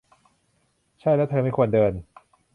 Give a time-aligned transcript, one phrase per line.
[0.99, 1.93] ใช่แล้วเธอไม่ควรเดิน